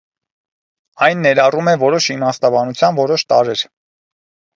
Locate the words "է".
1.73-1.75